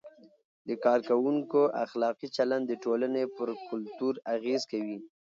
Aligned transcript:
د 0.67 0.69
کارکوونکو 0.85 1.61
اخلاقي 1.85 2.27
چلند 2.37 2.63
د 2.67 2.73
ټولنې 2.83 3.23
پر 3.35 3.49
کلتور 3.69 4.13
اغیز 4.35 4.61
کوي. 4.71 4.97